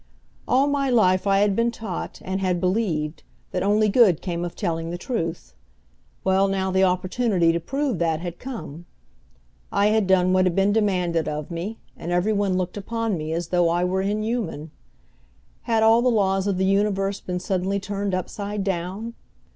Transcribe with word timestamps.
All 0.47 0.65
my 0.65 0.89
life 0.89 1.27
I 1.27 1.41
had 1.41 1.55
been 1.55 1.69
taught, 1.69 2.23
and 2.25 2.41
had 2.41 2.59
believed, 2.59 3.21
that 3.51 3.61
only 3.61 3.87
good 3.87 4.19
came 4.19 4.43
of 4.43 4.55
telling 4.55 4.89
the 4.89 4.97
truth. 4.97 5.53
Well, 6.23 6.47
now 6.47 6.71
the 6.71 6.83
opportunity 6.83 7.51
to 7.51 7.59
prove 7.59 7.99
that 7.99 8.19
had 8.19 8.39
come. 8.39 8.87
I 9.71 9.89
had 9.89 10.07
done 10.07 10.33
what 10.33 10.47
had 10.47 10.55
been 10.55 10.73
demanded 10.73 11.27
of 11.27 11.51
me, 11.51 11.77
and 11.95 12.11
every 12.11 12.33
one 12.33 12.57
looked 12.57 12.77
upon 12.77 13.15
me 13.15 13.31
as 13.31 13.49
though 13.49 13.69
I 13.69 13.83
were 13.83 14.01
inhuman. 14.01 14.71
Had 15.69 15.83
all 15.83 16.01
the 16.01 16.09
laws 16.09 16.47
of 16.47 16.57
the 16.57 16.65
universe 16.65 17.21
been 17.21 17.39
suddenly 17.39 17.79
turned 17.79 18.15
upside 18.15 18.63
down? 18.63 19.13